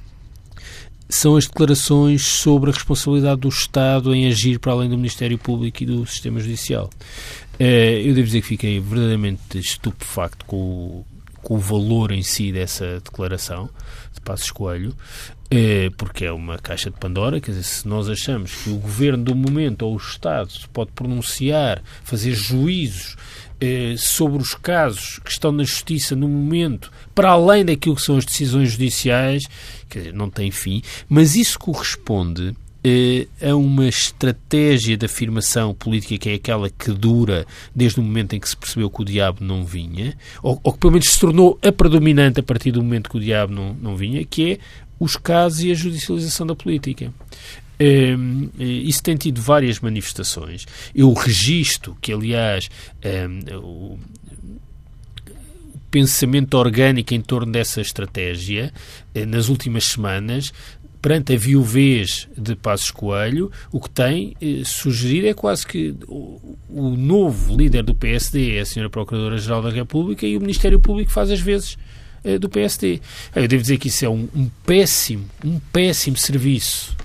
[1.08, 5.82] são as declarações sobre a responsabilidade do Estado em agir para além do Ministério Público
[5.82, 6.88] e do Sistema Judicial.
[7.58, 11.06] Eh, eu devo dizer que fiquei verdadeiramente estupefacto com o,
[11.42, 13.68] com o valor em si dessa declaração
[14.12, 14.94] de Passos Coelho,
[15.96, 19.34] porque é uma caixa de Pandora, quer dizer, se nós achamos que o governo do
[19.34, 23.16] momento ou o Estado se pode pronunciar, fazer juízos
[23.60, 28.16] eh, sobre os casos que estão na Justiça no momento, para além daquilo que são
[28.16, 29.44] as decisões judiciais,
[29.88, 32.54] quer dizer, não tem fim, mas isso corresponde
[32.86, 38.34] eh, a uma estratégia de afirmação política que é aquela que dura desde o momento
[38.34, 41.18] em que se percebeu que o diabo não vinha, ou, ou que pelo menos se
[41.18, 44.58] tornou a predominante a partir do momento que o diabo não, não vinha, que é
[45.04, 47.12] os casos e a judicialização da política.
[47.80, 50.66] Um, isso tem tido várias manifestações.
[50.94, 52.70] Eu registro que, aliás,
[53.04, 53.98] um, o,
[55.90, 58.72] pensamento orgânico em torno dessa estratégia,
[59.14, 60.52] eh, nas últimas semanas,
[61.00, 66.56] perante a viuvez de Passos Coelho, o que tem eh, sugerido é quase que o,
[66.68, 68.90] o, novo líder do PSD é a Sra.
[68.90, 71.78] Procuradora-Geral da República e o Ministério Público faz as vezes
[72.24, 73.00] eh, do PSD.
[73.34, 76.96] Eu devo dizer que isso é um, um péssimo, um péssimo serviço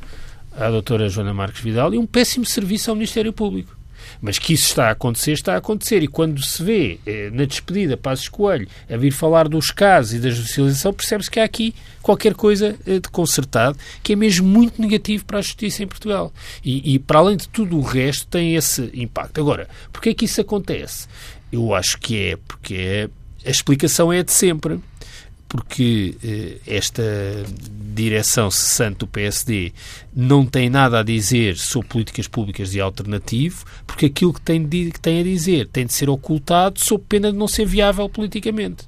[0.55, 3.77] à doutora Joana Marques Vidal e um péssimo serviço ao Ministério Público.
[4.21, 6.01] Mas que isso está a acontecer, está a acontecer.
[6.03, 10.19] E quando se vê eh, na despedida Passos Coelho a vir falar dos casos e
[10.19, 14.81] da judicialização, percebe-se que há aqui qualquer coisa eh, de consertado que é mesmo muito
[14.81, 16.33] negativo para a justiça em Portugal.
[16.63, 19.39] E, e para além de tudo o resto, tem esse impacto.
[19.39, 21.07] Agora, porquê é que isso acontece?
[21.51, 23.09] Eu acho que é porque
[23.45, 24.79] a explicação é de sempre
[25.49, 27.03] porque eh, esta
[27.93, 29.73] direção cessante do PSD
[30.15, 34.91] não tem nada a dizer sobre políticas públicas de alternativo, porque aquilo que tem, de,
[34.91, 38.87] que tem a dizer tem de ser ocultado sob pena de não ser viável politicamente.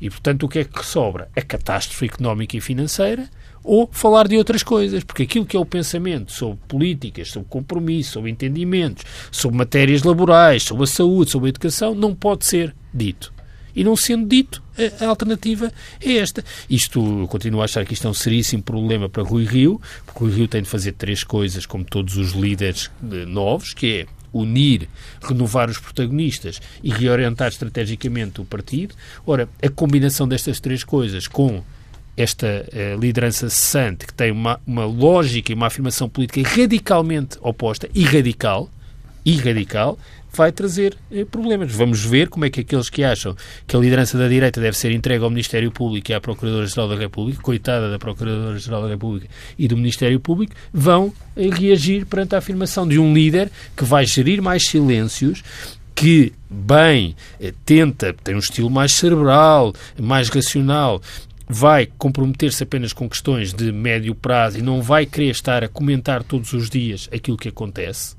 [0.00, 1.28] E, portanto, o que é que sobra?
[1.36, 3.28] A catástrofe económica e financeira
[3.62, 8.12] ou falar de outras coisas, porque aquilo que é o pensamento sobre políticas, sobre compromisso,
[8.12, 13.39] sobre entendimentos, sobre matérias laborais, sobre a saúde, sobre a educação, não pode ser dito.
[13.74, 14.62] E não sendo dito,
[15.00, 16.44] a, alternativa é esta.
[16.68, 20.32] Isto, continuo a achar que isto é um seríssimo problema para Rui Rio, porque Rui
[20.32, 22.90] Rio tem de fazer três coisas, como todos os líderes
[23.26, 24.88] novos, que é unir,
[25.22, 28.94] renovar os protagonistas e reorientar estrategicamente o partido.
[29.26, 31.62] Ora, a combinação destas três coisas com
[32.16, 37.88] esta uh, liderança cessante, que tem uma, uma lógica e uma afirmação política radicalmente oposta
[37.94, 38.70] e radical,
[39.24, 39.98] e radical,
[40.32, 41.72] vai trazer eh, problemas.
[41.72, 44.92] Vamos ver como é que aqueles que acham que a liderança da direita deve ser
[44.92, 49.26] entregue ao Ministério Público e à Procuradora-Geral da República, coitada da Procuradora-Geral da República
[49.58, 54.06] e do Ministério Público, vão eh, reagir perante a afirmação de um líder que vai
[54.06, 55.42] gerir mais silêncios
[55.94, 61.02] que bem eh, tenta, tem um estilo mais cerebral, mais racional,
[61.46, 66.22] vai comprometer-se apenas com questões de médio prazo e não vai querer estar a comentar
[66.22, 68.14] todos os dias aquilo que acontece,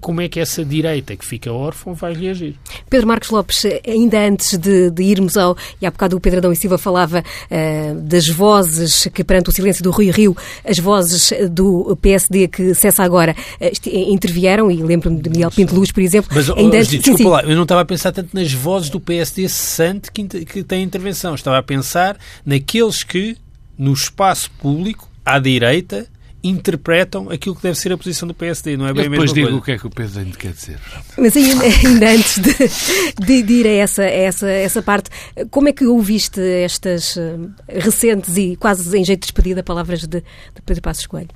[0.00, 2.56] como é que essa direita que fica órfã vai reagir.
[2.88, 5.56] Pedro Marcos Lopes, ainda antes de, de irmos ao.
[5.80, 9.52] E há bocado o Pedro Adão e Silva falava uh, das vozes que, perante o
[9.52, 15.20] silêncio do Rui Rio, as vozes do PSD que cessa agora uh, intervieram, e lembro-me
[15.20, 16.30] de Miguel Pinto Luz, por exemplo.
[16.34, 16.88] Mas, ainda oh, antes...
[16.88, 17.30] desculpa sim, sim.
[17.30, 20.82] lá, eu não estava a pensar tanto nas vozes do PSD cessante que, que tem
[20.82, 23.36] intervenção, estava a pensar naqueles que,
[23.78, 26.08] no espaço público, à direita,
[26.42, 29.34] interpretam aquilo que deve ser a posição do PSD, não é bem Eu mesma depois
[29.34, 29.60] digo coisa.
[29.60, 30.78] o que é que o Pedro ainda quer dizer.
[31.18, 35.10] Mas ainda, ainda antes de, de, de, ir a essa, essa, essa parte,
[35.50, 40.20] como é que ouviste estas uh, recentes e quase em jeito de despedida palavras de,
[40.20, 41.28] de Pedro Passos Coelho?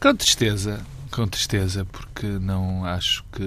[0.00, 3.42] Com tristeza, com tristeza, porque não acho que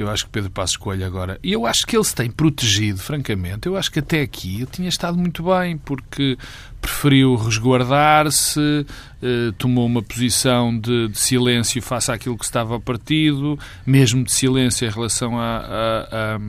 [0.00, 1.38] Eu acho que Pedro Passos Coelho agora.
[1.42, 3.66] E eu acho que ele se tem protegido, francamente.
[3.66, 6.38] Eu acho que até aqui ele tinha estado muito bem, porque
[6.80, 8.86] preferiu resguardar-se,
[9.22, 14.86] eh, tomou uma posição de, de, silêncio face àquilo que estava partido, mesmo de silêncio
[14.86, 16.40] em relação a, a, a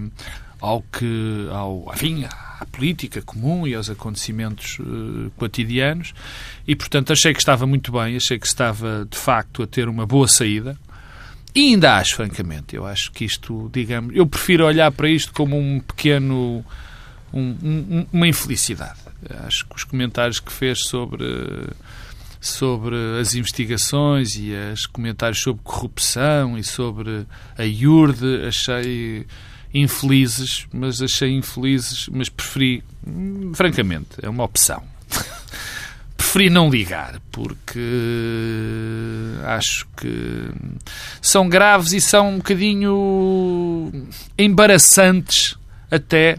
[0.62, 1.48] ao que.
[1.52, 4.78] Ao, enfim, à política comum e aos acontecimentos
[5.36, 6.14] cotidianos.
[6.68, 10.06] E, portanto, achei que estava muito bem, achei que estava, de facto, a ter uma
[10.06, 10.78] boa saída.
[11.54, 15.58] E ainda acho, francamente, eu acho que isto, digamos, eu prefiro olhar para isto como
[15.58, 16.64] um pequeno,
[17.34, 19.00] um, um, uma infelicidade.
[19.46, 21.26] Acho que os comentários que fez sobre,
[22.40, 27.26] sobre as investigações e os comentários sobre corrupção e sobre
[27.58, 29.28] a IURD, achei
[29.74, 34.84] infelizes, mas achei infelizes, mas preferi, hum, francamente, é uma opção.
[36.32, 37.80] preferi não ligar, porque
[39.44, 40.50] acho que
[41.22, 43.92] são graves e são um bocadinho
[44.38, 45.58] embaraçantes
[45.90, 46.38] até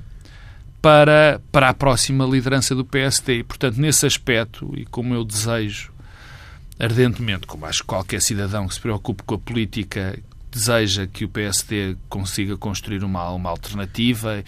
[0.80, 3.40] para, para a próxima liderança do PSD.
[3.40, 5.92] E, portanto, nesse aspecto, e como eu desejo
[6.80, 10.18] ardentemente, como acho que qualquer cidadão que se preocupe com a política
[10.52, 14.44] deseja que o PSD consiga construir uma, uma alternativa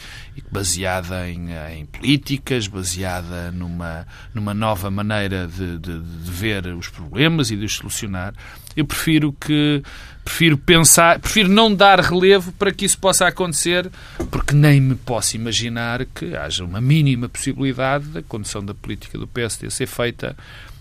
[0.52, 7.50] baseada em, em políticas, baseada numa, numa nova maneira de, de, de, ver os problemas
[7.50, 8.34] e de os solucionar.
[8.76, 9.82] Eu prefiro que
[10.22, 13.90] prefiro pensar, prefiro não dar relevo para que isso possa acontecer,
[14.30, 19.26] porque nem me posso imaginar que haja uma mínima possibilidade da condução da política do
[19.26, 20.36] PSD ser feita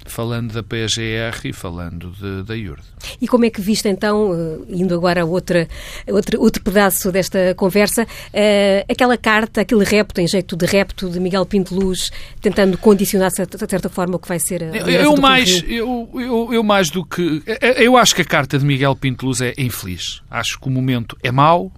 [0.05, 2.83] falando da PGR e falando de, da IURD.
[3.21, 5.67] E como é que viste então, eh, indo agora a outra,
[6.07, 11.19] outro, outro pedaço desta conversa, uh, aquela carta, aquele repto, em jeito de repto de
[11.19, 12.11] Miguel Pinto Luz,
[12.41, 16.53] tentando condicionar de certa forma o que vai ser a eu, eu mais eu, eu,
[16.53, 17.43] eu, mais do que...
[17.77, 20.21] Eu acho que a carta de Miguel Pinto Luz é infeliz.
[20.29, 21.71] Acho que o momento é mau,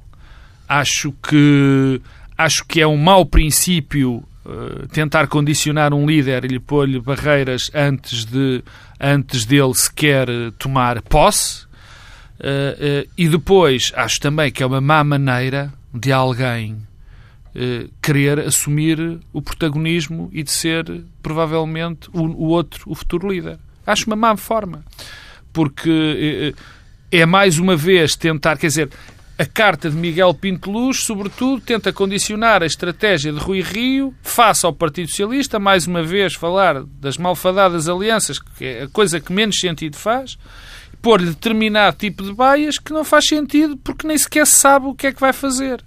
[0.67, 2.01] acho que,
[2.37, 7.71] acho que é um mau princípio eh, tentar condicionar um líder e lhe pôr-lhe barreiras
[7.73, 8.63] antes, de,
[8.99, 10.27] antes dele sequer
[10.59, 11.65] tomar posse.
[12.37, 16.77] Uh, e depois, acho também que é uma má maneira de alguém
[18.01, 23.57] querer assumir o protagonismo e de ser, provavelmente, o, o outro, o futuro líder.
[23.87, 24.83] Acho uma má forma.
[25.53, 26.53] Porque
[27.09, 28.89] é mais uma vez tentar, quer dizer,
[29.37, 34.65] a carta de Miguel Pinto Luz, sobretudo, tenta condicionar a estratégia de Rui Rio face
[34.65, 39.33] ao Partido Socialista, mais uma vez falar das malfadadas alianças, que é a coisa que
[39.33, 40.37] menos sentido faz,
[41.01, 45.07] pôr-lhe determinado tipo de baias que não faz sentido porque nem sequer sabe o que
[45.07, 45.83] é que vai fazer.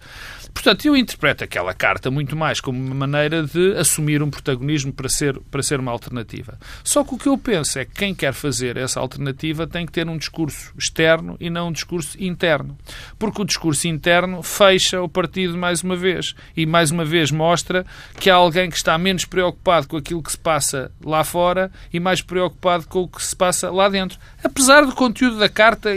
[0.58, 5.08] Portanto, eu interpreto aquela carta muito mais como uma maneira de assumir um protagonismo para
[5.08, 6.58] ser, para ser uma alternativa.
[6.82, 9.92] Só que o que eu penso é que quem quer fazer essa alternativa tem que
[9.92, 12.76] ter um discurso externo e não um discurso interno.
[13.20, 16.34] Porque o discurso interno fecha o partido mais uma vez.
[16.56, 17.86] E mais uma vez mostra
[18.18, 22.00] que há alguém que está menos preocupado com aquilo que se passa lá fora e
[22.00, 24.18] mais preocupado com o que se passa lá dentro.
[24.42, 25.94] Apesar do conteúdo da carta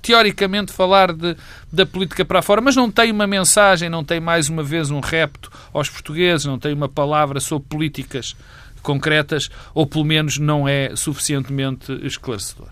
[0.00, 1.36] teoricamente falar de,
[1.72, 5.00] da política para fora, mas não tem uma mensagem, não tem mais uma vez um
[5.00, 8.36] repto aos portugueses, não tem uma palavra sobre políticas
[8.82, 12.68] concretas, ou pelo menos não é suficientemente esclarecedor.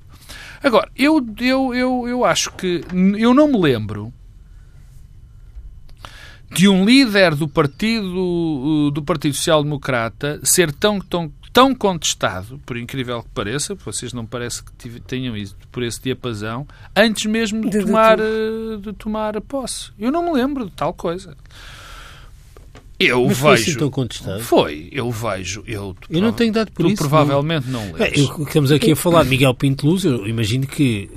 [0.62, 2.82] Agora, eu, eu, eu, eu acho que
[3.18, 4.12] eu não me lembro
[6.50, 12.76] de um líder do Partido do Partido Social Democrata ser tão, tão tão contestado, por
[12.76, 17.78] incrível que pareça, vocês não parece que tenham ido por esse diapasão, antes mesmo de,
[17.78, 19.90] de tomar, de, eh, de tomar a posse.
[19.98, 21.34] Eu não me lembro de tal coisa.
[22.98, 23.40] Eu Mas vejo.
[23.40, 24.42] Foi assim tão contestado?
[24.42, 25.62] Foi, eu vejo.
[25.66, 26.96] Eu, eu não tenho dado por tu isso.
[26.96, 28.14] provavelmente não, não lês.
[28.16, 31.10] É, estamos aqui a falar de Miguel Pinto Luz, eu imagino que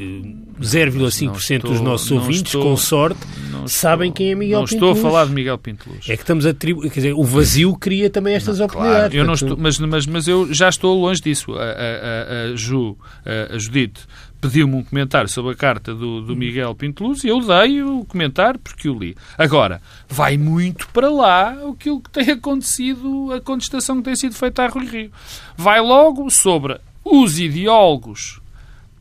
[0.62, 3.20] 0,5% eh, dos nossos ouvintes, estou, com sorte,
[3.66, 4.82] sabem quem é Miguel Pinto Luz.
[4.82, 6.10] Não estou a falar de Miguel Pinto Luz.
[6.10, 6.82] É que estamos a tribu...
[6.82, 9.12] Quer dizer, o vazio cria também estas não, oportunidades.
[9.12, 11.54] Claro, eu não estou, mas, mas, mas eu já estou longe disso.
[11.54, 14.02] A, a, a, a Ju, a, a Judite,
[14.42, 18.06] pediu-me um comentário sobre a carta do, do Miguel Pinto Luz e eu dei o
[18.06, 19.16] comentário porque o li.
[19.38, 24.64] Agora, vai muito para lá aquilo que tem acontecido, a contestação que tem sido feita
[24.64, 25.12] a Rui Rio.
[25.58, 28.40] Vai logo sobre os ideólogos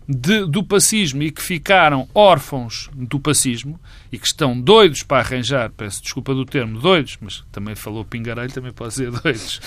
[0.08, 3.78] de, do pacismo e que ficaram órfãos do pacismo
[4.10, 8.52] e que estão doidos para arranjar, peço desculpa do termo, doidos, mas também falou pingarelho,
[8.52, 9.60] também pode ser doidos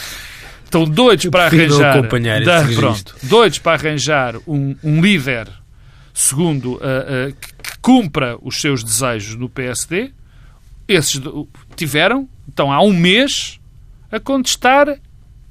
[0.71, 5.49] estão doidos para arranjar da, pronto, doidos para arranjar um, um líder
[6.13, 10.11] segundo uh, que, cumpra os seus desejos no PSD.
[10.87, 11.19] Esses
[11.75, 13.59] tiveram, estão há um mês
[14.11, 14.99] a contestar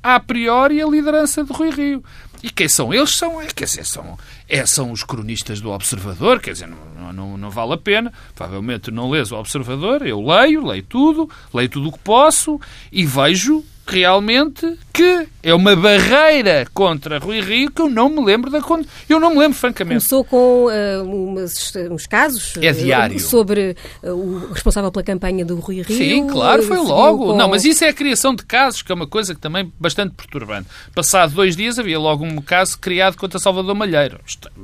[0.02, 2.04] a priori a liderança de Rui Rio.
[2.42, 3.10] E quem são eles?
[3.10, 7.36] São, é, quer dizer, são, é, são os cronistas do Observador, quer dizer, não, não,
[7.36, 8.12] não vale a pena.
[8.34, 12.58] Provavelmente não lês o Observador, eu leio, leio tudo, leio tudo o que posso
[12.90, 18.50] e vejo realmente que é uma barreira contra Rui Rio que eu não me lembro
[18.50, 18.60] da
[19.08, 20.08] eu não me lembro francamente.
[20.08, 23.18] Começou com uh, umas, uns casos é diário.
[23.18, 25.96] Sobre uh, o responsável pela campanha do Rui Rio.
[25.96, 27.26] Sim, claro, foi logo.
[27.28, 27.36] Com...
[27.36, 30.14] Não, mas isso é a criação de casos, que é uma coisa que também bastante
[30.14, 30.68] perturbante.
[30.94, 34.20] Passado dois dias havia logo um caso criado contra Salvador Malheiro.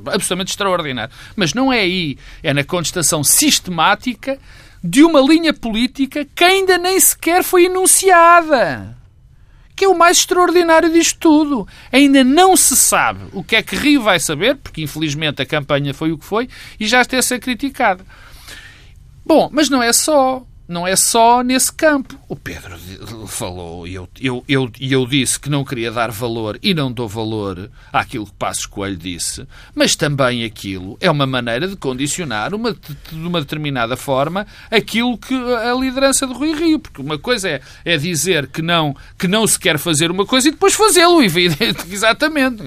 [0.07, 1.13] Absolutamente extraordinário.
[1.35, 4.39] Mas não é aí, é na contestação sistemática
[4.85, 8.97] de uma linha política que ainda nem sequer foi enunciada
[9.77, 11.69] que é o mais extraordinário disto tudo.
[11.93, 15.93] Ainda não se sabe o que é que Rio vai saber, porque infelizmente a campanha
[15.93, 16.49] foi o que foi,
[16.81, 18.05] e já está a ser criticada.
[19.25, 22.19] Bom, mas não é só não é só nesse campo.
[22.29, 22.77] O Pedro
[23.27, 27.09] falou e eu, eu, eu, eu disse que não queria dar valor e não dou
[27.09, 32.73] valor àquilo que Passos Coelho disse, mas também aquilo é uma maneira de condicionar uma,
[32.73, 36.79] de uma determinada forma aquilo que a liderança de Rui Rio.
[36.79, 40.49] Porque uma coisa é, é dizer que não, que não se quer fazer uma coisa
[40.49, 42.63] e depois fazê-lo, exatamente.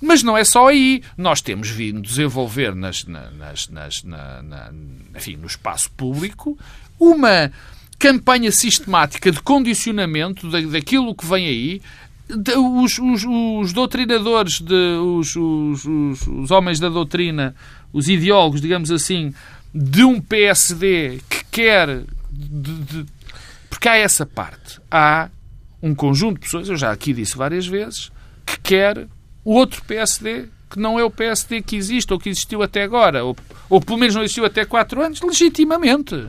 [0.00, 1.02] Mas não é só aí.
[1.16, 4.70] Nós temos vindo desenvolver nas, nas, nas, na, na,
[5.16, 6.58] enfim, no espaço público
[6.98, 7.50] uma
[7.98, 11.82] campanha sistemática de condicionamento daquilo que vem aí.
[12.56, 15.84] Os, os, os doutrinadores, de, os, os,
[16.26, 17.54] os, homens da doutrina,
[17.92, 19.32] os ideólogos, digamos assim,
[19.74, 22.02] de um PSD que quer.
[22.30, 23.04] De,
[23.68, 24.80] porque há essa parte.
[24.90, 25.28] Há
[25.82, 28.10] um conjunto de pessoas, eu já aqui disse várias vezes,
[28.46, 29.06] que quer
[29.44, 33.24] o outro PSD que não é o PSD que existe ou que existiu até agora,
[33.24, 33.36] ou,
[33.70, 36.26] ou pelo menos não existiu até quatro anos, legitimamente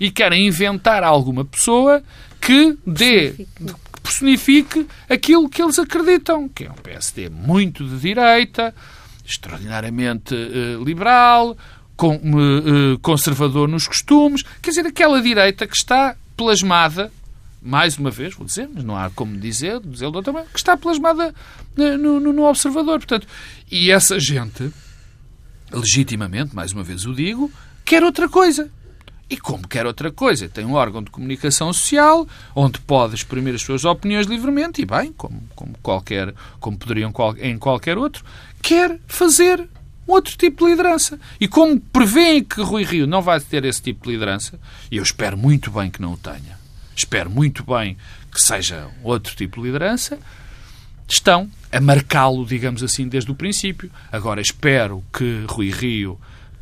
[0.00, 2.02] e querem inventar alguma pessoa
[2.40, 8.74] que dê, que personifique aquilo que eles acreditam, que é um PSD muito de direita,
[9.24, 11.56] extraordinariamente uh, liberal,
[11.96, 17.12] com, uh, conservador nos costumes, quer dizer, aquela direita que está plasmada,
[17.60, 20.58] mais uma vez, vou dizer, mas não há como dizer, dizer de outra maneira, que
[20.58, 21.34] está plasmada
[21.76, 22.98] no, no, no observador.
[22.98, 23.26] Portanto,
[23.70, 24.72] e essa gente,
[25.72, 27.50] legitimamente, mais uma vez o digo,
[27.84, 28.70] quer outra coisa.
[29.30, 33.62] E como quer outra coisa, tem um órgão de comunicação social onde pode exprimir as
[33.62, 38.24] suas opiniões livremente e bem, como, como qualquer, como poderiam em qualquer outro,
[38.62, 39.68] quer fazer
[40.06, 41.20] outro tipo de liderança.
[41.38, 44.58] E como prevêem que Rui Rio não vai ter esse tipo de liderança,
[44.90, 46.58] e eu espero muito bem que não o tenha,
[46.96, 47.98] espero muito bem
[48.32, 50.18] que seja outro tipo de liderança,
[51.06, 53.90] estão a marcá-lo, digamos assim, desde o princípio.
[54.10, 56.18] Agora espero que Rui Rio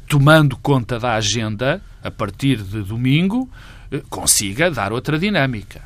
[0.09, 3.51] tomando conta da agenda, a partir de domingo,
[3.91, 5.83] eh, consiga dar outra dinâmica.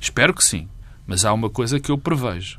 [0.00, 0.68] Espero que sim.
[1.06, 2.58] Mas há uma coisa que eu prevejo.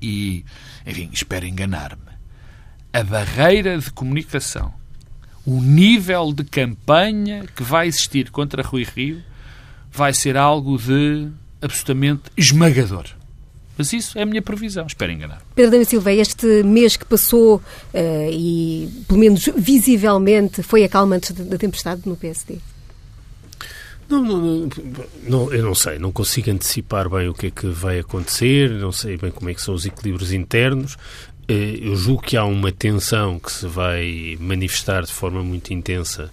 [0.00, 0.44] E,
[0.86, 2.02] enfim, espero enganar-me.
[2.92, 4.72] A barreira de comunicação,
[5.44, 9.22] o nível de campanha que vai existir contra Rui Rio,
[9.92, 11.28] vai ser algo de
[11.60, 13.15] absolutamente esmagador.
[13.76, 15.42] Mas isso é a minha previsão, espero enganar.
[15.54, 17.62] Pedro Daniel Silva, este mês que passou uh,
[18.30, 22.58] e, pelo menos visivelmente, foi acalmante da tempestade no PSD?
[24.08, 24.68] Não, não,
[25.28, 28.92] não, eu não sei, não consigo antecipar bem o que é que vai acontecer, não
[28.92, 30.96] sei bem como é que são os equilíbrios internos.
[31.48, 36.30] Eh, eu julgo que há uma tensão que se vai manifestar de forma muito intensa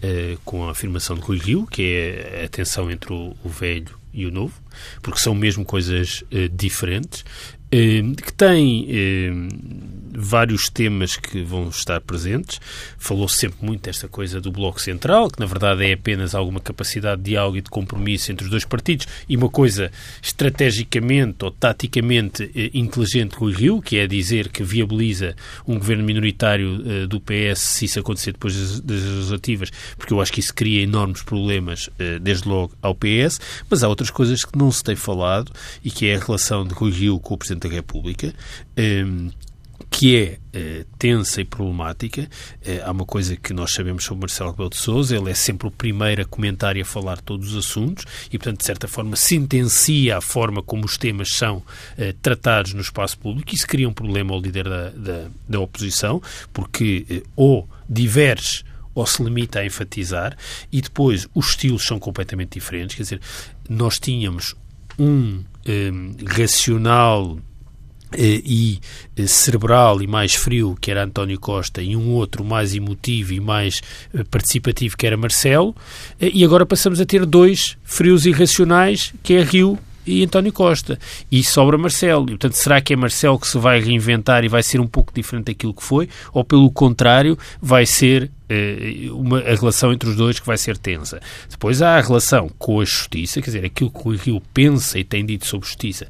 [0.00, 4.26] eh, com a afirmação de Rui Rio, que é a tensão entre o velho e
[4.26, 4.54] o novo,
[5.02, 12.00] porque são mesmo coisas uh, diferentes, uh, que têm uh, vários temas que vão estar
[12.00, 12.60] presentes.
[12.98, 16.60] Falou -se sempre muito desta coisa do Bloco Central, que na verdade é apenas alguma
[16.60, 19.90] capacidade de diálogo e de compromisso entre os dois partidos, e uma coisa
[20.22, 25.34] estrategicamente ou taticamente eh, inteligente com o Rio, que é dizer que viabiliza
[25.66, 30.32] um governo minoritário eh, do PS se isso acontecer depois das, legislativas, porque eu acho
[30.32, 34.56] que isso cria enormes problemas, eh, desde logo, ao PS, mas há outras coisas que
[34.56, 35.52] não se tem falado
[35.84, 38.34] e que é a relação de Rui Rio com o Presidente da República,
[38.76, 39.30] ehm,
[39.96, 42.28] que é eh, tensa e problemática.
[42.62, 45.66] Eh, há uma coisa que nós sabemos sobre Marcelo Rebelo de Sousa, ele é sempre
[45.66, 49.16] o primeiro a comentar e a falar todos os assuntos e, portanto, de certa forma,
[49.16, 51.62] sentencia a forma como os temas são
[51.96, 53.54] eh, tratados no espaço público.
[53.54, 56.20] Isso cria um problema ao líder da, da, da oposição,
[56.52, 60.36] porque ou diverge ou se limita a enfatizar,
[60.70, 62.96] e depois os estilos são completamente diferentes.
[62.96, 63.20] Quer dizer,
[63.66, 64.54] nós tínhamos
[64.98, 65.42] um,
[66.26, 67.45] racional eh,
[68.16, 68.78] e
[69.16, 73.40] eh, cerebral e mais frio, que era António Costa, e um outro mais emotivo e
[73.40, 73.82] mais
[74.14, 75.74] eh, participativo, que era Marcelo,
[76.20, 80.98] e agora passamos a ter dois frios e racionais, que é Rio e António Costa.
[81.30, 82.24] E sobra Marcelo.
[82.26, 85.12] E, portanto, será que é Marcelo que se vai reinventar e vai ser um pouco
[85.12, 86.08] diferente daquilo que foi?
[86.32, 90.78] Ou, pelo contrário, vai ser eh, uma, a relação entre os dois que vai ser
[90.78, 91.20] tensa.
[91.50, 95.04] Depois há a relação com a justiça, quer dizer, aquilo que o Rio pensa e
[95.04, 96.06] tem dito sobre justiça.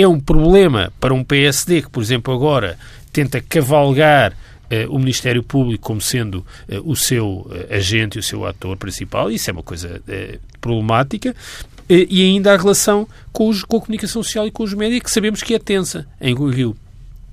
[0.00, 2.78] É um problema para um PSD que, por exemplo, agora
[3.12, 4.32] tenta cavalgar
[4.70, 6.44] Uh, o Ministério Público como sendo uh,
[6.84, 9.98] o seu uh, agente e o seu ator principal, isso é uma coisa
[10.60, 11.34] problemática,
[11.88, 15.10] e ainda a relação com, os, com, a comunicação social e com os médias, que
[15.10, 16.76] sabemos que é tensa em Rio.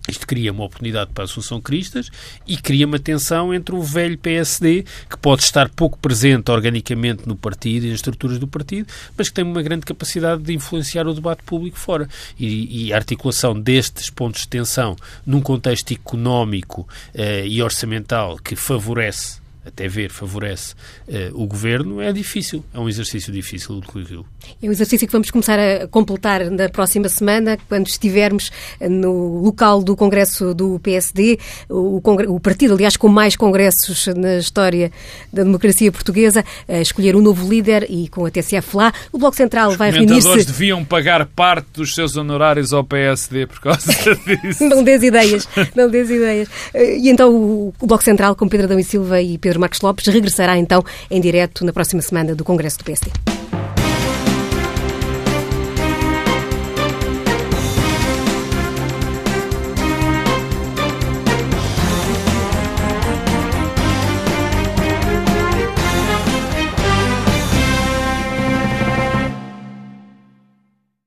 [0.08, 2.12] Isto cria uma oportunidade para a Assunção Cristas
[2.48, 7.36] e cria uma tensão entre o velho PSD, que pode estar pouco presente organicamente no
[7.36, 8.88] partido e nas estruturas do partido,
[9.18, 12.08] mas que tem uma grande capacidade de influenciar o debate público fora.
[12.40, 14.96] E, e a articulação destes pontos de tensão
[15.26, 20.74] num contexto económico eh, e orçamental que favorece até ver, favorece
[21.08, 22.64] uh, o governo, é difícil.
[22.74, 24.26] É um exercício difícil do Rio.
[24.62, 29.84] É um exercício que vamos começar a completar na próxima semana, quando estivermos no local
[29.84, 31.40] do Congresso do PSD,
[31.70, 34.92] o, o partido, aliás, com mais congressos na história
[35.34, 38.94] da democracia portuguesa, a escolher um novo líder e com a TCF lá.
[39.12, 40.28] O Bloco Central Os vai reunir-se.
[40.28, 43.92] Os deviam pagar parte dos seus honorários ao PSD por causa
[44.44, 44.64] disso.
[44.64, 46.50] não dês ideias, não dês ideias.
[46.74, 50.58] E então o Bloco Central, com Pedro Adão e Silva e Pedro Marcos Lopes, regressará
[50.58, 53.35] então em direto na próxima semana do Congresso do PSD.